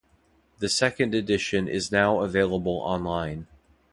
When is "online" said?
2.79-3.45